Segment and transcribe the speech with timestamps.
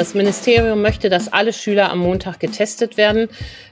[0.00, 3.28] Das Ministerium möchte, dass alle Schüler am Montag getestet werden.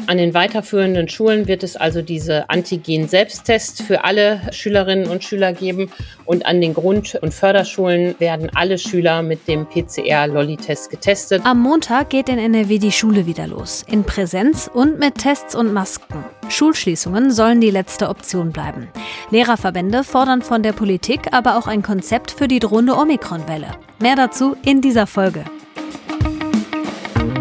[0.08, 5.90] An den weiterführenden Schulen wird es also diese Antigen-Selbsttests für alle Schülerinnen und Schüler geben.
[6.26, 11.40] Und an den Grund- und Förderschulen werden alle Schüler mit dem PCR-Lolli-Test getestet.
[11.46, 13.86] Am Montag geht in NRW die Schule wieder los.
[13.90, 16.22] In Präsenz und mit Tests und Masken.
[16.50, 18.88] Schulschließungen sollen die letzte Option bleiben.
[19.30, 23.70] Lehrerverbände fordern von der Politik aber auch ein Konzept für die drohende Omikron-Welle.
[23.98, 25.46] Mehr dazu in dieser Folge.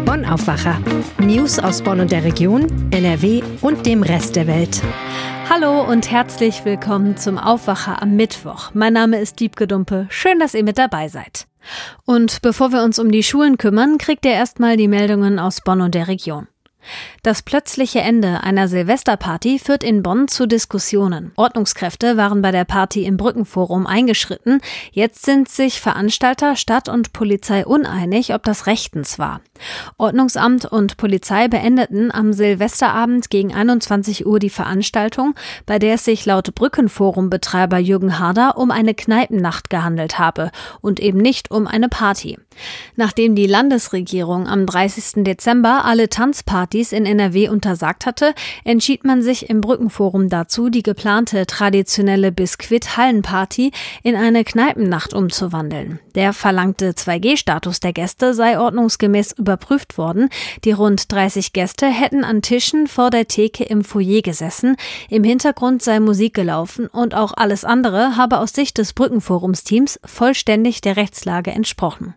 [0.08, 0.80] Bonn Aufwacher.
[1.18, 4.80] News aus Bonn und der Region, NRW und dem Rest der Welt.
[5.50, 8.70] Hallo und herzlich willkommen zum Aufwacher am Mittwoch.
[8.72, 10.06] Mein Name ist Diebke Dumpe.
[10.08, 11.46] Schön, dass ihr mit dabei seid.
[12.06, 15.82] Und bevor wir uns um die Schulen kümmern, kriegt ihr erstmal die Meldungen aus Bonn
[15.82, 16.48] und der Region.
[17.22, 21.32] Das plötzliche Ende einer Silvesterparty führt in Bonn zu Diskussionen.
[21.36, 24.60] Ordnungskräfte waren bei der Party im Brückenforum eingeschritten.
[24.92, 29.40] Jetzt sind sich Veranstalter, Stadt und Polizei uneinig, ob das rechtens war.
[29.96, 35.34] Ordnungsamt und Polizei beendeten am Silvesterabend gegen 21 Uhr die Veranstaltung,
[35.66, 40.50] bei der es sich laut Brückenforum-Betreiber Jürgen Harder um eine Kneipennacht gehandelt habe
[40.80, 42.38] und eben nicht um eine Party.
[42.96, 45.24] Nachdem die Landesregierung am 30.
[45.24, 48.34] Dezember alle Tanzpartys in NRW untersagt hatte,
[48.64, 55.98] entschied man sich im Brückenforum dazu, die geplante traditionelle Biskuit-Hallenparty in eine Kneipennacht umzuwandeln.
[56.14, 60.28] Der verlangte 2G-Status der Gäste sei ordnungsgemäß überprüft worden.
[60.64, 64.76] Die rund 30 Gäste hätten an Tischen vor der Theke im Foyer gesessen.
[65.10, 70.80] Im Hintergrund sei Musik gelaufen und auch alles andere habe aus Sicht des Brückenforumsteams vollständig
[70.80, 72.14] der Rechtslage entsprochen.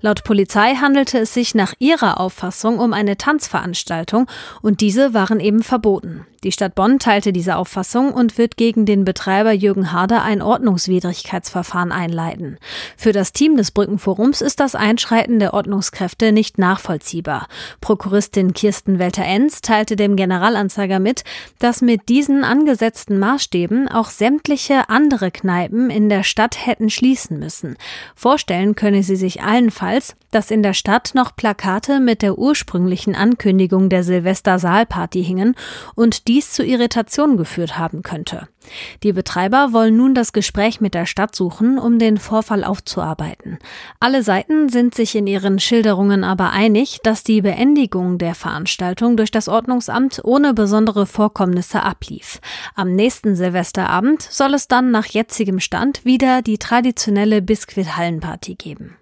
[0.00, 3.83] Laut Polizei handelte es sich nach ihrer Auffassung um eine Tanzveranstaltung
[4.62, 6.26] und diese waren eben verboten.
[6.44, 11.90] Die Stadt Bonn teilte diese Auffassung und wird gegen den Betreiber Jürgen Harder ein Ordnungswidrigkeitsverfahren
[11.90, 12.58] einleiten.
[12.98, 17.48] Für das Team des Brückenforums ist das Einschreiten der Ordnungskräfte nicht nachvollziehbar.
[17.80, 21.24] Prokuristin Kirsten Welter-Enz teilte dem Generalanzeiger mit,
[21.60, 27.76] dass mit diesen angesetzten Maßstäben auch sämtliche andere Kneipen in der Stadt hätten schließen müssen.
[28.14, 33.73] Vorstellen könne sie sich allenfalls, dass in der Stadt noch Plakate mit der ursprünglichen Ankündigung
[33.82, 35.54] der Silvester-Saalparty hingen
[35.94, 38.48] und dies zu Irritationen geführt haben könnte.
[39.02, 43.58] Die Betreiber wollen nun das Gespräch mit der Stadt suchen, um den Vorfall aufzuarbeiten.
[44.00, 49.30] Alle Seiten sind sich in ihren Schilderungen aber einig, dass die Beendigung der Veranstaltung durch
[49.30, 52.40] das Ordnungsamt ohne besondere Vorkommnisse ablief.
[52.74, 58.96] Am nächsten Silvesterabend soll es dann nach jetzigem Stand wieder die traditionelle Biskuithallenparty geben.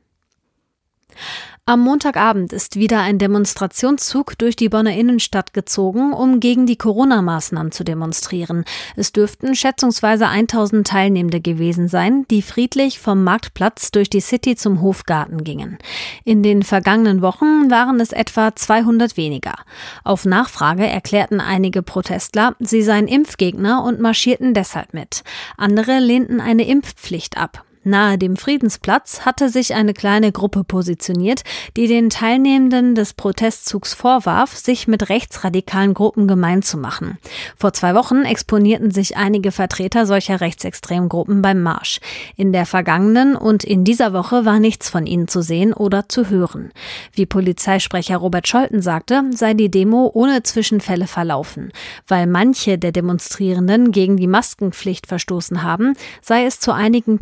[1.64, 7.70] Am Montagabend ist wieder ein Demonstrationszug durch die Bonner Innenstadt gezogen, um gegen die Corona-Maßnahmen
[7.70, 8.64] zu demonstrieren.
[8.96, 14.82] Es dürften schätzungsweise 1000 Teilnehmende gewesen sein, die friedlich vom Marktplatz durch die City zum
[14.82, 15.78] Hofgarten gingen.
[16.24, 19.54] In den vergangenen Wochen waren es etwa 200 weniger.
[20.02, 25.22] Auf Nachfrage erklärten einige Protestler, sie seien Impfgegner und marschierten deshalb mit.
[25.56, 27.64] Andere lehnten eine Impfpflicht ab.
[27.84, 31.42] Nahe dem Friedensplatz hatte sich eine kleine Gruppe positioniert,
[31.76, 37.18] die den Teilnehmenden des Protestzugs vorwarf, sich mit rechtsradikalen Gruppen gemein zu machen.
[37.56, 42.00] Vor zwei Wochen exponierten sich einige Vertreter solcher rechtsextremen Gruppen beim Marsch.
[42.36, 46.30] In der vergangenen und in dieser Woche war nichts von ihnen zu sehen oder zu
[46.30, 46.70] hören.
[47.12, 51.72] Wie Polizeisprecher Robert Scholten sagte, sei die Demo ohne Zwischenfälle verlaufen.
[52.06, 57.18] Weil manche der Demonstrierenden gegen die Maskenpflicht verstoßen haben, sei es zu einigen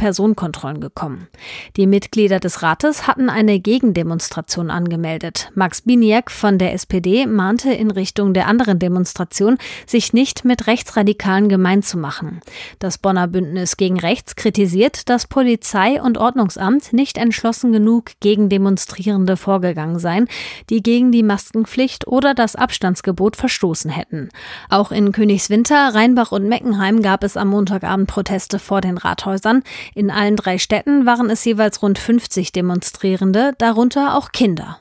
[0.50, 1.28] Personenkontrollen gekommen.
[1.76, 5.50] Die Mitglieder des Rates hatten eine Gegendemonstration angemeldet.
[5.54, 11.48] Max Biniak von der SPD mahnte in Richtung der anderen Demonstration, sich nicht mit Rechtsradikalen
[11.48, 12.40] gemein zu machen.
[12.78, 19.36] Das Bonner Bündnis gegen Rechts kritisiert, dass Polizei und Ordnungsamt nicht entschlossen genug gegen Demonstrierende
[19.36, 20.28] vorgegangen seien,
[20.68, 24.28] die gegen die Maskenpflicht oder das Abstandsgebot verstoßen hätten.
[24.68, 29.62] Auch in Königswinter, Rheinbach und Meckenheim gab es am Montagabend Proteste vor den Rathäusern.
[29.94, 34.80] In allen drei Städten waren es jeweils rund 50 Demonstrierende, darunter auch Kinder.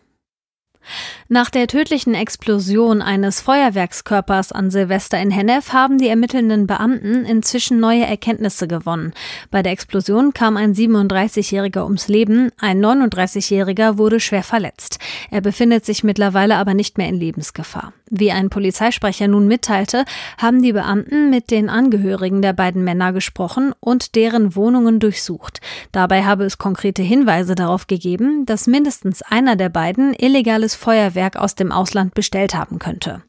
[1.32, 7.80] Nach der tödlichen Explosion eines Feuerwerkskörpers an Silvester in Hennef haben die ermittelnden Beamten inzwischen
[7.80, 9.14] neue Erkenntnisse gewonnen.
[9.52, 14.98] Bei der Explosion kam ein 37-Jähriger ums Leben, ein 39-Jähriger wurde schwer verletzt.
[15.30, 17.94] Er befindet sich mittlerweile aber nicht mehr in Lebensgefahr.
[18.10, 20.06] Wie ein Polizeisprecher nun mitteilte,
[20.40, 25.62] haben die Beamten mit den Angehörigen der beiden Männer gesprochen und deren Wohnungen durchsucht.
[25.92, 31.36] Dabei habe es konkrete Hinweise darauf gegeben, dass mindestens einer der beiden illegales Feuerwerk Feuerwerk
[31.36, 33.22] aus dem Ausland bestellt haben könnte.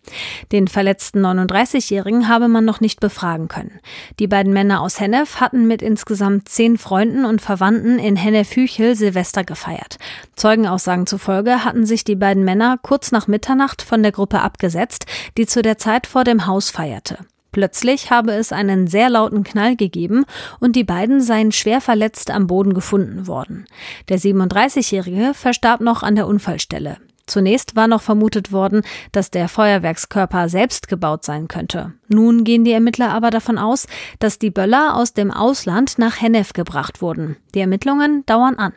[0.52, 3.80] Den verletzten 39-Jährigen habe man noch nicht befragen können.
[4.20, 9.42] Die beiden Männer aus Hennef hatten mit insgesamt zehn Freunden und Verwandten in Hennef-Hüchel Silvester
[9.42, 9.98] gefeiert.
[10.36, 15.06] Zeugenaussagen zufolge hatten sich die beiden Männer kurz nach Mitternacht von der Gruppe abgesetzt,
[15.36, 17.18] die zu der Zeit vor dem Haus feierte.
[17.52, 20.24] Plötzlich habe es einen sehr lauten Knall gegeben
[20.60, 23.64] und die beiden seien schwer verletzt am Boden gefunden worden.
[24.08, 26.98] Der 37-Jährige verstarb noch an der Unfallstelle.
[27.30, 28.82] Zunächst war noch vermutet worden,
[29.12, 31.92] dass der Feuerwerkskörper selbst gebaut sein könnte.
[32.08, 33.86] Nun gehen die Ermittler aber davon aus,
[34.18, 37.36] dass die Böller aus dem Ausland nach Hennef gebracht wurden.
[37.54, 38.72] Die Ermittlungen dauern an.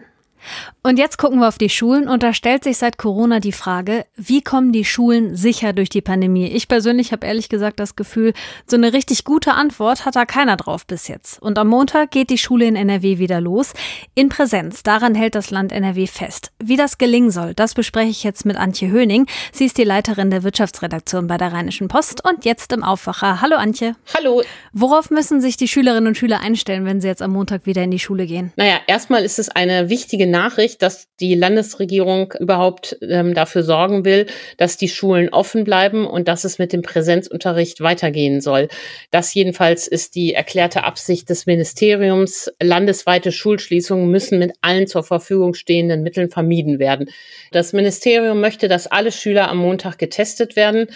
[0.81, 4.05] Und jetzt gucken wir auf die Schulen und da stellt sich seit Corona die Frage,
[4.15, 6.47] wie kommen die Schulen sicher durch die Pandemie?
[6.47, 8.33] Ich persönlich habe ehrlich gesagt das Gefühl,
[8.67, 11.41] so eine richtig gute Antwort hat da keiner drauf bis jetzt.
[11.41, 13.73] Und am Montag geht die Schule in NRW wieder los.
[14.13, 16.51] In Präsenz, daran hält das Land NRW fest.
[16.61, 19.25] Wie das gelingen soll, das bespreche ich jetzt mit Antje Höning.
[19.53, 23.39] Sie ist die Leiterin der Wirtschaftsredaktion bei der Rheinischen Post und jetzt im Aufwacher.
[23.41, 23.95] Hallo Antje.
[24.13, 24.43] Hallo.
[24.73, 27.91] Worauf müssen sich die Schülerinnen und Schüler einstellen, wenn sie jetzt am Montag wieder in
[27.91, 28.51] die Schule gehen?
[28.57, 34.25] Naja, erstmal ist es eine wichtige Nachricht, dass die Landesregierung überhaupt ähm, dafür sorgen will,
[34.57, 38.67] dass die Schulen offen bleiben und dass es mit dem Präsenzunterricht weitergehen soll.
[39.11, 42.51] Das jedenfalls ist die erklärte Absicht des Ministeriums.
[42.61, 47.09] Landesweite Schulschließungen müssen mit allen zur Verfügung stehenden Mitteln vermieden werden.
[47.51, 50.87] Das Ministerium möchte, dass alle Schüler am Montag getestet werden.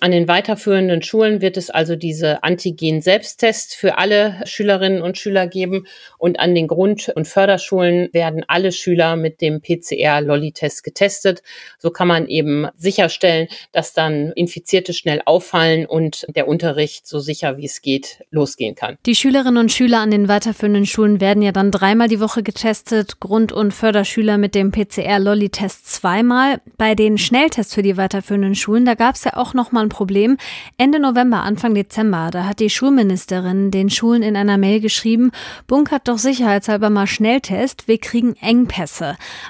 [0.00, 5.86] An den weiterführenden Schulen wird es also diese Antigen-Selbsttests für alle Schülerinnen und Schüler geben
[6.18, 8.85] und an den Grund- und Förderschulen werden alle Schüler
[9.16, 11.42] mit dem PCR-Lolli-Test getestet.
[11.78, 17.56] So kann man eben sicherstellen, dass dann Infizierte schnell auffallen und der Unterricht so sicher
[17.56, 18.96] wie es geht losgehen kann.
[19.06, 23.20] Die Schülerinnen und Schüler an den weiterführenden Schulen werden ja dann dreimal die Woche getestet,
[23.20, 26.60] Grund- und Förderschüler mit dem PCR-Lolli-Test zweimal.
[26.76, 29.88] Bei den Schnelltests für die weiterführenden Schulen, da gab es ja auch noch mal ein
[29.88, 30.36] Problem.
[30.78, 35.30] Ende November, Anfang Dezember, da hat die Schulministerin den Schulen in einer Mail geschrieben,
[35.66, 38.75] bunkert doch sicherheitshalber mal Schnelltest, wir kriegen Engpässe.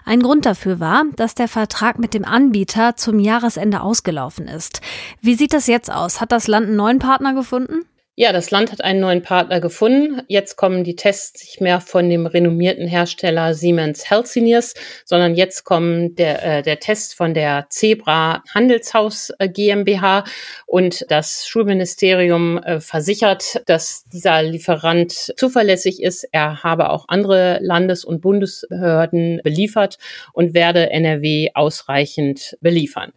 [0.05, 4.81] Ein Grund dafür war, dass der Vertrag mit dem Anbieter zum Jahresende ausgelaufen ist.
[5.21, 6.21] Wie sieht das jetzt aus?
[6.21, 7.85] Hat das Land einen neuen Partner gefunden?
[8.19, 10.23] Ja, das Land hat einen neuen Partner gefunden.
[10.27, 14.73] Jetzt kommen die Tests nicht mehr von dem renommierten Hersteller Siemens Healthineers,
[15.05, 20.25] sondern jetzt kommen der, äh, der Test von der Zebra Handelshaus äh, GmbH
[20.65, 26.27] und das Schulministerium äh, versichert, dass dieser Lieferant zuverlässig ist.
[26.33, 29.99] Er habe auch andere Landes- und Bundesbehörden beliefert
[30.33, 33.13] und werde NRW ausreichend beliefern.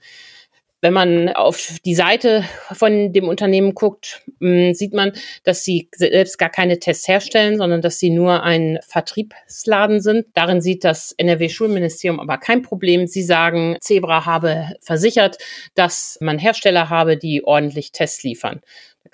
[0.81, 5.12] Wenn man auf die Seite von dem Unternehmen guckt, hm, sieht man,
[5.44, 10.28] dass sie selbst gar keine Tests herstellen, sondern dass sie nur ein Vertriebsladen sind.
[10.34, 13.08] Darin sieht das NRW-Schulministerium aber kein Problem.
[13.08, 15.38] Sie sagen, Zebra habe versichert,
[15.76, 18.62] dass man Hersteller habe, die ordentlich Tests liefern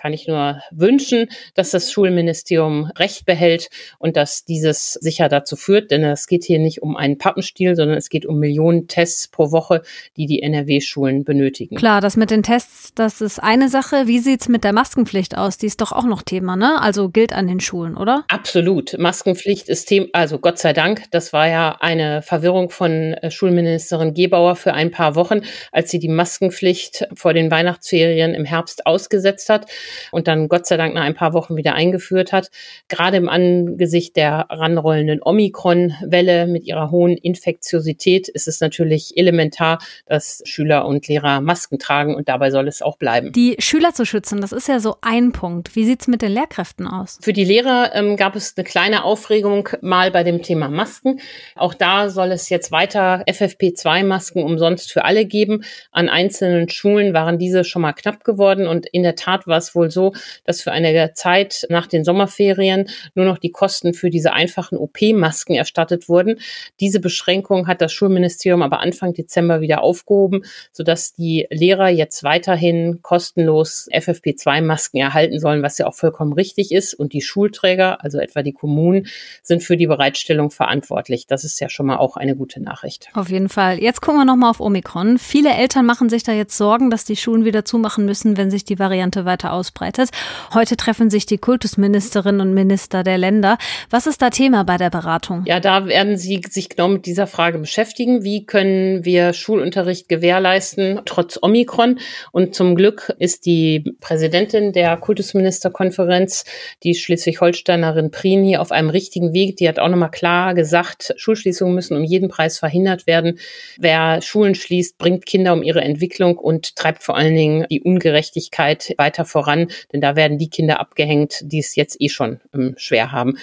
[0.05, 5.89] kann ich nur wünschen, dass das Schulministerium Recht behält und dass dieses sicher dazu führt,
[5.89, 9.51] denn es geht hier nicht um einen Pappenstiel, sondern es geht um Millionen Tests pro
[9.51, 9.81] Woche,
[10.15, 11.75] die die NRW-Schulen benötigen.
[11.75, 14.05] Klar, das mit den Tests, das ist eine Sache.
[14.05, 15.57] Wie sieht's mit der Maskenpflicht aus?
[15.57, 16.79] Die ist doch auch noch Thema, ne?
[16.79, 18.25] Also gilt an den Schulen, oder?
[18.27, 18.95] Absolut.
[18.99, 24.13] Maskenpflicht ist Thema, also Gott sei Dank, das war ja eine Verwirrung von äh, Schulministerin
[24.13, 25.41] Gebauer für ein paar Wochen,
[25.71, 29.65] als sie die Maskenpflicht vor den Weihnachtsferien im Herbst ausgesetzt hat
[30.11, 32.49] und dann Gott sei Dank nach ein paar Wochen wieder eingeführt hat.
[32.87, 40.41] Gerade im Angesicht der ranrollenden Omikron-Welle mit ihrer hohen Infektiosität ist es natürlich elementar, dass
[40.45, 43.31] Schüler und Lehrer Masken tragen und dabei soll es auch bleiben.
[43.31, 45.75] Die Schüler zu schützen, das ist ja so ein Punkt.
[45.75, 47.19] Wie sieht es mit den Lehrkräften aus?
[47.21, 51.19] Für die Lehrer ähm, gab es eine kleine Aufregung mal bei dem Thema Masken.
[51.55, 55.63] Auch da soll es jetzt weiter FFP2-Masken umsonst für alle geben.
[55.91, 59.75] An einzelnen Schulen waren diese schon mal knapp geworden und in der Tat war es
[59.75, 60.13] wohl so,
[60.43, 65.55] dass für eine Zeit nach den Sommerferien nur noch die Kosten für diese einfachen OP-Masken
[65.55, 66.39] erstattet wurden.
[66.79, 72.99] Diese Beschränkung hat das Schulministerium aber Anfang Dezember wieder aufgehoben, sodass die Lehrer jetzt weiterhin
[73.01, 76.93] kostenlos FFP2-Masken erhalten sollen, was ja auch vollkommen richtig ist.
[76.93, 79.07] Und die Schulträger, also etwa die Kommunen,
[79.41, 81.27] sind für die Bereitstellung verantwortlich.
[81.27, 83.09] Das ist ja schon mal auch eine gute Nachricht.
[83.13, 83.79] Auf jeden Fall.
[83.79, 85.17] Jetzt gucken wir nochmal auf Omikron.
[85.17, 88.65] Viele Eltern machen sich da jetzt Sorgen, dass die Schulen wieder zumachen müssen, wenn sich
[88.65, 90.09] die Variante weiter aus ausbreitet.
[90.53, 93.57] Heute treffen sich die Kultusministerinnen und Minister der Länder.
[93.89, 95.43] Was ist da Thema bei der Beratung?
[95.47, 98.23] Ja, da werden sie sich genau mit dieser Frage beschäftigen.
[98.23, 101.99] Wie können wir Schulunterricht gewährleisten, trotz Omikron?
[102.31, 106.45] Und zum Glück ist die Präsidentin der Kultusministerkonferenz,
[106.83, 109.57] die Schleswig-Holsteinerin Prini, auf einem richtigen Weg.
[109.57, 113.39] Die hat auch nochmal klar gesagt, Schulschließungen müssen um jeden Preis verhindert werden.
[113.79, 118.93] Wer Schulen schließt, bringt Kinder um ihre Entwicklung und treibt vor allen Dingen die Ungerechtigkeit
[118.97, 119.54] weiter voran,
[119.91, 123.37] denn da werden die Kinder abgehängt, die es jetzt eh schon ähm, schwer haben.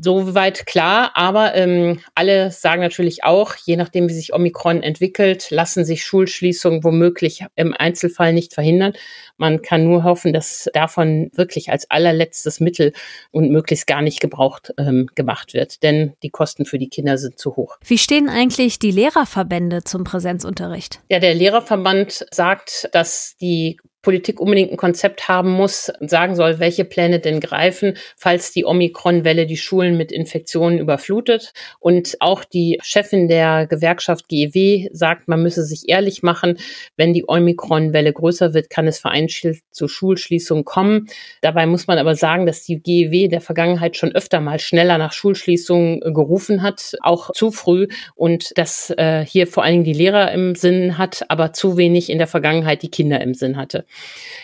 [0.00, 5.84] Soweit klar, aber ähm, alle sagen natürlich auch, je nachdem, wie sich Omikron entwickelt, lassen
[5.84, 8.92] sich Schulschließungen womöglich im Einzelfall nicht verhindern.
[9.36, 12.92] Man kann nur hoffen, dass davon wirklich als allerletztes Mittel
[13.30, 17.38] und möglichst gar nicht gebraucht ähm, gemacht wird, denn die Kosten für die Kinder sind
[17.38, 17.78] zu hoch.
[17.84, 21.00] Wie stehen eigentlich die Lehrerverbände zum Präsenzunterricht?
[21.08, 26.86] Ja, der Lehrerverband sagt, dass die Politik unbedingt ein Konzept haben muss sagen soll, welche
[26.86, 31.52] Pläne denn greifen, falls die Omikron-Welle die Schulen mit Infektionen überflutet.
[31.78, 36.56] Und auch die Chefin der Gewerkschaft GEW sagt, man müsse sich ehrlich machen,
[36.96, 41.08] wenn die Omikron-Welle größer wird, kann es vereinzelt zu Schulschließungen kommen.
[41.42, 45.12] Dabei muss man aber sagen, dass die GEW der Vergangenheit schon öfter mal schneller nach
[45.12, 50.32] Schulschließungen gerufen hat, auch zu früh und dass äh, hier vor allen Dingen die Lehrer
[50.32, 53.84] im Sinn hat, aber zu wenig in der Vergangenheit die Kinder im Sinn hatte.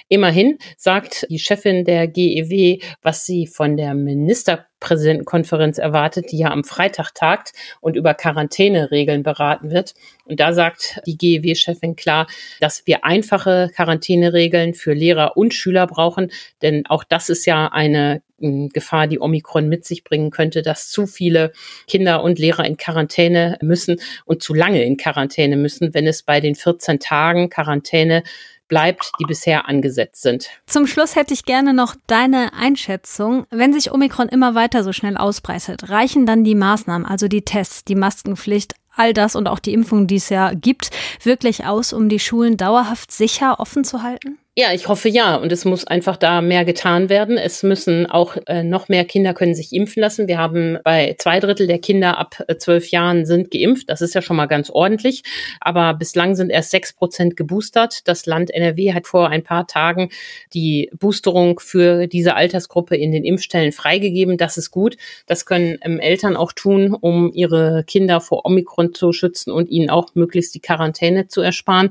[0.08, 6.62] Immerhin sagt die Chefin der GEW, was sie von der Ministerpräsidentenkonferenz erwartet, die ja am
[6.62, 9.94] Freitag tagt und über Quarantäneregeln beraten wird.
[10.24, 12.26] Und da sagt die GEW-Chefin klar,
[12.60, 16.30] dass wir einfache Quarantäneregeln für Lehrer und Schüler brauchen,
[16.60, 20.90] denn auch das ist ja eine hm, Gefahr, die Omikron mit sich bringen könnte, dass
[20.90, 21.52] zu viele
[21.86, 26.40] Kinder und Lehrer in Quarantäne müssen und zu lange in Quarantäne müssen, wenn es bei
[26.40, 28.22] den 14 Tagen Quarantäne
[28.68, 30.48] bleibt, die bisher angesetzt sind.
[30.66, 33.46] Zum Schluss hätte ich gerne noch deine Einschätzung.
[33.50, 37.84] Wenn sich Omikron immer weiter so schnell ausbreitet, reichen dann die Maßnahmen, also die Tests,
[37.84, 40.90] die Maskenpflicht, all das und auch die Impfung, die es ja gibt,
[41.22, 44.38] wirklich aus, um die Schulen dauerhaft sicher offen zu halten?
[44.56, 45.34] Ja, ich hoffe ja.
[45.34, 47.38] Und es muss einfach da mehr getan werden.
[47.38, 50.28] Es müssen auch äh, noch mehr Kinder können sich impfen lassen.
[50.28, 53.90] Wir haben bei zwei Drittel der Kinder ab äh, zwölf Jahren sind geimpft.
[53.90, 55.24] Das ist ja schon mal ganz ordentlich.
[55.60, 58.06] Aber bislang sind erst sechs Prozent geboostert.
[58.06, 60.10] Das Land NRW hat vor ein paar Tagen
[60.52, 64.38] die Boosterung für diese Altersgruppe in den Impfstellen freigegeben.
[64.38, 64.96] Das ist gut.
[65.26, 69.90] Das können ähm, Eltern auch tun, um ihre Kinder vor Omikron zu schützen und ihnen
[69.90, 71.88] auch möglichst die Quarantäne zu ersparen.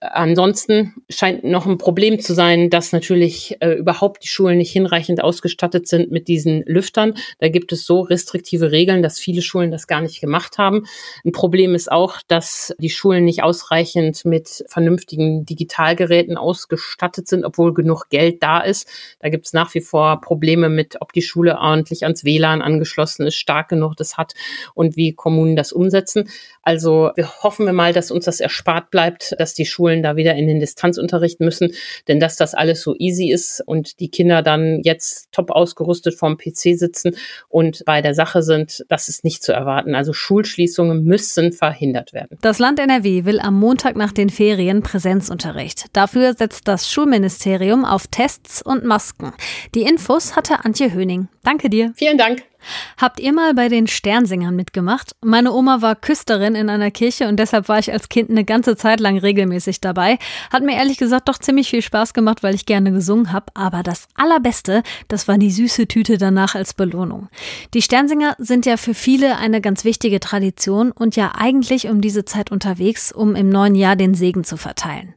[0.00, 4.58] Äh, ansonsten scheint noch ein Problem Problem zu sein, dass natürlich äh, überhaupt die Schulen
[4.58, 7.14] nicht hinreichend ausgestattet sind mit diesen Lüftern.
[7.40, 10.86] Da gibt es so restriktive Regeln, dass viele Schulen das gar nicht gemacht haben.
[11.24, 17.74] Ein Problem ist auch, dass die Schulen nicht ausreichend mit vernünftigen Digitalgeräten ausgestattet sind, obwohl
[17.74, 18.88] genug Geld da ist.
[19.18, 23.26] Da gibt es nach wie vor Probleme mit, ob die Schule ordentlich ans WLAN angeschlossen
[23.26, 24.34] ist, stark genug das hat
[24.74, 26.28] und wie Kommunen das umsetzen.
[26.62, 30.36] Also wir hoffen wir mal, dass uns das erspart bleibt, dass die Schulen da wieder
[30.36, 31.72] in den Distanzunterricht müssen.
[32.06, 36.36] Denn dass das alles so easy ist und die Kinder dann jetzt top ausgerüstet vorm
[36.36, 37.16] PC sitzen
[37.48, 39.94] und bei der Sache sind, das ist nicht zu erwarten.
[39.94, 42.38] Also Schulschließungen müssen verhindert werden.
[42.40, 45.86] Das Land NRW will am Montag nach den Ferien Präsenzunterricht.
[45.92, 49.32] Dafür setzt das Schulministerium auf Tests und Masken.
[49.74, 51.28] Die Infos hatte Antje Höning.
[51.42, 51.92] Danke dir.
[51.96, 52.47] Vielen Dank.
[52.96, 55.12] Habt ihr mal bei den Sternsingern mitgemacht?
[55.24, 58.76] Meine Oma war Küsterin in einer Kirche und deshalb war ich als Kind eine ganze
[58.76, 60.18] Zeit lang regelmäßig dabei.
[60.52, 63.46] Hat mir ehrlich gesagt doch ziemlich viel Spaß gemacht, weil ich gerne gesungen habe.
[63.54, 67.28] Aber das Allerbeste, das war die süße Tüte danach als Belohnung.
[67.74, 72.24] Die Sternsinger sind ja für viele eine ganz wichtige Tradition und ja eigentlich um diese
[72.24, 75.14] Zeit unterwegs, um im neuen Jahr den Segen zu verteilen.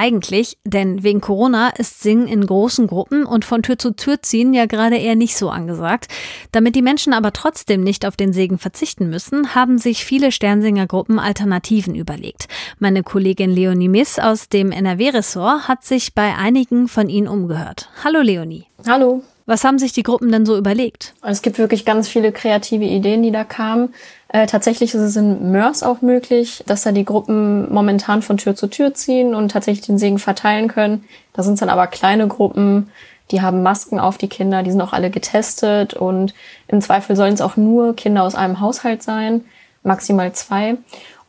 [0.00, 4.54] Eigentlich, denn wegen Corona ist Singen in großen Gruppen und von Tür zu Tür ziehen
[4.54, 6.06] ja gerade eher nicht so angesagt.
[6.52, 11.18] Damit die Menschen aber trotzdem nicht auf den Segen verzichten müssen, haben sich viele Sternsingergruppen
[11.18, 12.46] Alternativen überlegt.
[12.78, 17.90] Meine Kollegin Leonie Miss aus dem NRW-Ressort hat sich bei einigen von ihnen umgehört.
[18.04, 18.66] Hallo Leonie.
[18.86, 19.24] Hallo.
[19.46, 21.14] Was haben sich die Gruppen denn so überlegt?
[21.22, 23.94] Es gibt wirklich ganz viele kreative Ideen, die da kamen.
[24.28, 28.54] Äh, tatsächlich ist es in Mörs auch möglich, dass da die Gruppen momentan von Tür
[28.54, 31.04] zu Tür ziehen und tatsächlich den Segen verteilen können.
[31.32, 32.90] Da sind es dann aber kleine Gruppen,
[33.30, 36.34] die haben Masken auf die Kinder, die sind auch alle getestet und
[36.66, 39.44] im Zweifel sollen es auch nur Kinder aus einem Haushalt sein,
[39.82, 40.76] maximal zwei.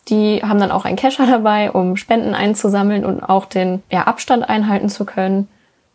[0.09, 4.47] Die haben dann auch einen Kescher dabei, um Spenden einzusammeln und auch den ja, Abstand
[4.49, 5.47] einhalten zu können.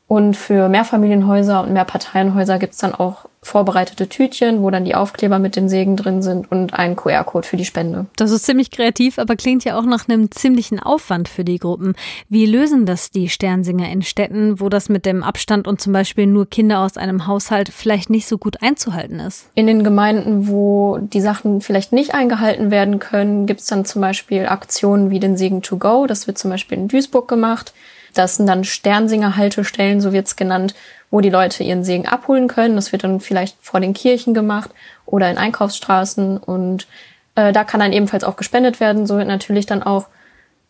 [0.07, 5.57] Und für Mehrfamilienhäuser und Mehrparteienhäuser gibt's dann auch vorbereitete Tütchen, wo dann die Aufkleber mit
[5.57, 8.07] den Segen drin sind und ein QR-Code für die Spende.
[8.17, 11.95] Das ist ziemlich kreativ, aber klingt ja auch nach einem ziemlichen Aufwand für die Gruppen.
[12.29, 16.27] Wie lösen das die Sternsinger in Städten, wo das mit dem Abstand und zum Beispiel
[16.27, 19.49] nur Kinder aus einem Haushalt vielleicht nicht so gut einzuhalten ist?
[19.55, 24.47] In den Gemeinden, wo die Sachen vielleicht nicht eingehalten werden können, gibt's dann zum Beispiel
[24.47, 26.07] Aktionen wie den Segen to go.
[26.07, 27.73] Das wird zum Beispiel in Duisburg gemacht.
[28.14, 30.75] Das sind dann Sternsinger-Haltestellen, so wird's genannt,
[31.11, 32.76] wo die Leute ihren Segen abholen können.
[32.76, 34.71] Das wird dann vielleicht vor den Kirchen gemacht
[35.06, 36.87] oder in Einkaufsstraßen und
[37.35, 39.06] äh, da kann dann ebenfalls auch gespendet werden.
[39.06, 40.06] So wird natürlich dann auch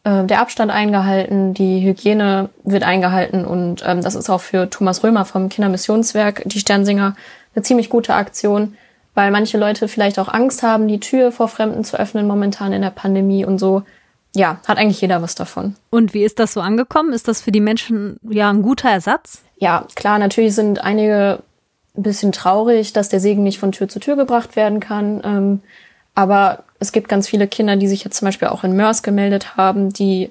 [0.05, 5.03] äh, der Abstand eingehalten, die Hygiene wird eingehalten und ähm, das ist auch für Thomas
[5.03, 7.17] Römer vom Kindermissionswerk, die Sternsinger,
[7.55, 8.77] eine ziemlich gute Aktion,
[9.15, 12.83] weil manche Leute vielleicht auch Angst haben, die Tür vor Fremden zu öffnen momentan in
[12.83, 13.83] der Pandemie und so
[14.35, 15.77] ja, hat eigentlich jeder was davon.
[15.91, 17.13] Und wie ist das so angekommen?
[17.13, 19.43] Ist das für die Menschen ja ein guter Ersatz?
[19.57, 21.41] Ja, klar, natürlich sind einige
[21.97, 25.23] ein bisschen traurig, dass der Segen nicht von Tür zu Tür gebracht werden kann.
[25.25, 25.61] Ähm,
[26.17, 29.57] aber es gibt ganz viele Kinder, die sich jetzt zum Beispiel auch in Mörs gemeldet
[29.57, 30.31] haben, die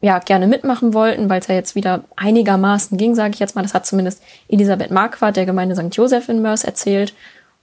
[0.00, 3.62] ja gerne mitmachen wollten, weil es ja jetzt wieder einigermaßen ging, sage ich jetzt mal.
[3.62, 5.94] Das hat zumindest Elisabeth Marquardt der Gemeinde St.
[5.94, 7.14] Joseph in Mörs erzählt.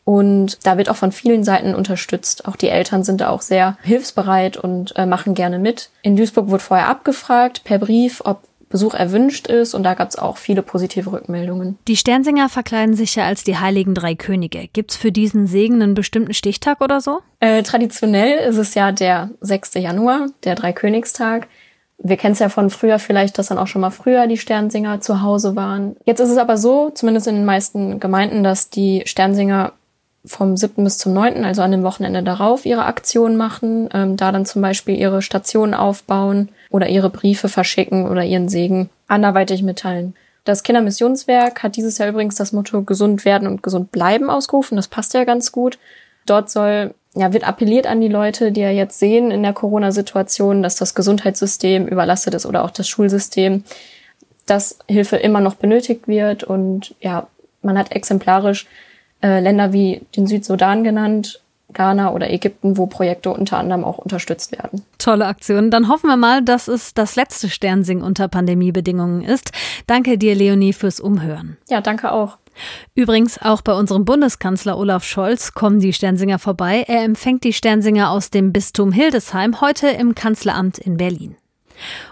[0.08, 2.48] Und da wird auch von vielen Seiten unterstützt.
[2.48, 5.90] Auch die Eltern sind da auch sehr hilfsbereit und äh, machen gerne mit.
[6.02, 10.18] In Duisburg wurde vorher abgefragt per Brief, ob Besuch erwünscht ist und da gab es
[10.18, 11.78] auch viele positive Rückmeldungen.
[11.90, 14.70] Die Sternsinger verkleiden sich ja als die heiligen drei Könige.
[14.72, 17.20] Gibt's für diesen Segen einen bestimmten Stichtag oder so?
[17.42, 19.74] Äh, traditionell ist es ja der 6.
[19.74, 21.50] Januar, der Dreikönigstag.
[21.98, 25.02] Wir kennen es ja von früher vielleicht, dass dann auch schon mal früher die Sternsinger
[25.02, 25.98] zu Hause waren.
[26.06, 29.74] Jetzt ist es aber so, zumindest in den meisten Gemeinden, dass die Sternsinger
[30.26, 30.84] vom 7.
[30.84, 34.62] bis zum 9., also an dem Wochenende darauf, ihre Aktion machen, ähm, da dann zum
[34.62, 40.16] Beispiel ihre Stationen aufbauen oder ihre Briefe verschicken oder ihren Segen anderweitig mitteilen.
[40.44, 44.78] Das Kindermissionswerk hat dieses Jahr übrigens das Motto gesund werden und gesund bleiben ausgerufen.
[44.78, 45.78] Das passt ja ganz gut.
[46.26, 50.64] Dort soll, ja, wird appelliert an die Leute, die ja jetzt sehen in der Corona-Situation,
[50.64, 53.64] dass das Gesundheitssystem überlastet ist oder auch das Schulsystem,
[54.46, 57.28] dass Hilfe immer noch benötigt wird und ja,
[57.62, 58.68] man hat exemplarisch
[59.22, 61.42] äh, Länder wie den Südsudan genannt,
[61.74, 64.84] Ghana oder Ägypten, wo Projekte unter anderem auch unterstützt werden.
[64.98, 65.70] Tolle Aktion.
[65.70, 69.52] Dann hoffen wir mal, dass es das letzte Sternsing unter Pandemiebedingungen ist.
[69.86, 71.58] Danke dir, Leonie, fürs Umhören.
[71.70, 72.38] Ja, danke auch.
[72.96, 76.86] Übrigens, auch bei unserem Bundeskanzler Olaf Scholz kommen die Sternsinger vorbei.
[76.88, 81.36] Er empfängt die Sternsinger aus dem Bistum Hildesheim heute im Kanzleramt in Berlin.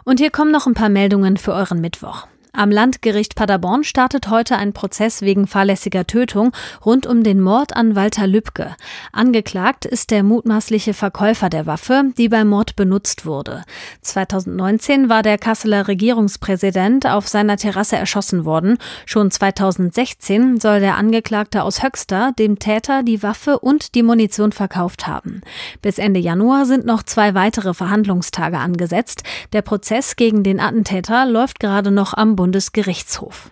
[0.03, 2.27] Und hier kommen noch ein paar Meldungen für euren Mittwoch.
[2.57, 6.53] Am Landgericht Paderborn startet heute ein Prozess wegen fahrlässiger Tötung
[6.85, 8.77] rund um den Mord an Walter Lübcke.
[9.11, 13.63] Angeklagt ist der mutmaßliche Verkäufer der Waffe, die beim Mord benutzt wurde.
[14.03, 18.77] 2019 war der Kasseler Regierungspräsident auf seiner Terrasse erschossen worden.
[19.05, 25.07] Schon 2016 soll der Angeklagte aus Höxter dem Täter die Waffe und die Munition verkauft
[25.07, 25.41] haben.
[25.81, 29.23] Bis Ende Januar sind noch zwei weitere Verhandlungstage angesetzt.
[29.51, 33.49] Der Prozess gegen den Attentäter läuft gerade noch am Bund Bundesgerichtshof.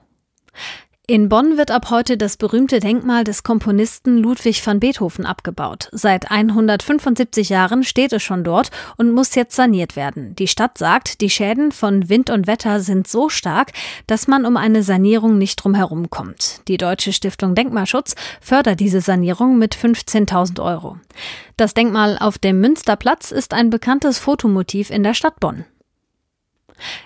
[1.07, 5.89] In Bonn wird ab heute das berühmte Denkmal des Komponisten Ludwig van Beethoven abgebaut.
[5.91, 10.35] Seit 175 Jahren steht es schon dort und muss jetzt saniert werden.
[10.35, 13.71] Die Stadt sagt, die Schäden von Wind und Wetter sind so stark,
[14.05, 16.61] dass man um eine Sanierung nicht drum herum kommt.
[16.67, 20.99] Die Deutsche Stiftung Denkmalschutz fördert diese Sanierung mit 15.000 Euro.
[21.57, 25.65] Das Denkmal auf dem Münsterplatz ist ein bekanntes Fotomotiv in der Stadt Bonn.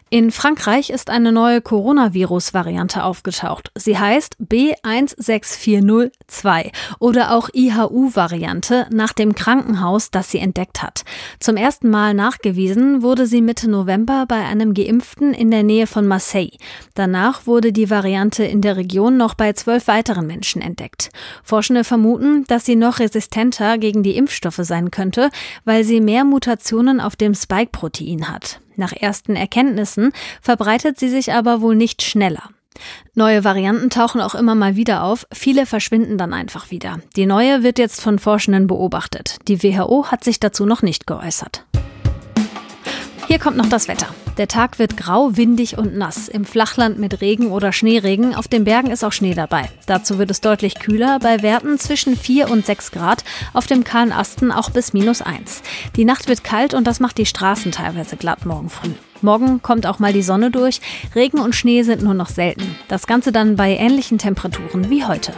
[0.09, 3.71] In Frankreich ist eine neue Coronavirus-Variante aufgetaucht.
[3.75, 11.03] Sie heißt B16402 oder auch IHU-Variante nach dem Krankenhaus, das sie entdeckt hat.
[11.39, 16.07] Zum ersten Mal nachgewiesen wurde sie Mitte November bei einem Geimpften in der Nähe von
[16.07, 16.55] Marseille.
[16.93, 21.09] Danach wurde die Variante in der Region noch bei zwölf weiteren Menschen entdeckt.
[21.43, 25.31] Forschende vermuten, dass sie noch resistenter gegen die Impfstoffe sein könnte,
[25.65, 28.61] weil sie mehr Mutationen auf dem Spike-Protein hat.
[28.77, 32.43] Nach ersten Erkenntnissen verbreitet sie sich aber wohl nicht schneller.
[33.15, 36.99] Neue Varianten tauchen auch immer mal wieder auf, viele verschwinden dann einfach wieder.
[37.15, 39.37] Die neue wird jetzt von Forschenden beobachtet.
[39.47, 41.65] Die WHO hat sich dazu noch nicht geäußert.
[43.27, 44.07] Hier kommt noch das Wetter.
[44.37, 46.29] Der Tag wird grau, windig und nass.
[46.29, 48.33] Im Flachland mit Regen oder Schneeregen.
[48.33, 49.69] Auf den Bergen ist auch Schnee dabei.
[49.85, 53.25] Dazu wird es deutlich kühler, bei Werten zwischen 4 und 6 Grad.
[53.51, 55.61] Auf dem kahlen Asten auch bis minus 1.
[55.97, 58.91] Die Nacht wird kalt und das macht die Straßen teilweise glatt morgen früh.
[59.21, 60.79] Morgen kommt auch mal die Sonne durch.
[61.13, 62.77] Regen und Schnee sind nur noch selten.
[62.87, 65.33] Das Ganze dann bei ähnlichen Temperaturen wie heute.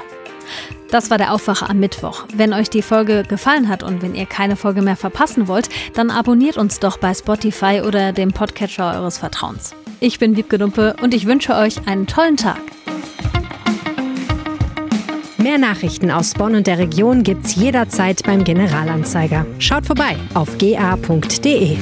[0.92, 2.26] Das war der Aufwacher am Mittwoch.
[2.34, 6.10] Wenn euch die Folge gefallen hat und wenn ihr keine Folge mehr verpassen wollt, dann
[6.10, 9.76] abonniert uns doch bei Spotify oder dem Podcatcher eures Vertrauens.
[10.00, 12.60] Ich bin Wiebke Dumpe und ich wünsche euch einen tollen Tag.
[15.38, 19.46] Mehr Nachrichten aus Bonn und der Region gibt's jederzeit beim Generalanzeiger.
[19.58, 21.78] Schaut vorbei auf ga.de.